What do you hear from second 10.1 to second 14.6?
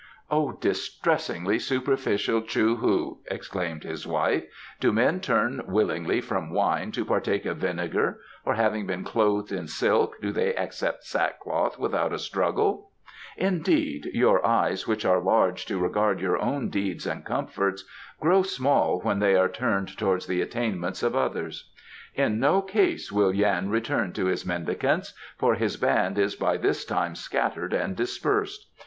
do they accept sackcloth without a struggle? Indeed, your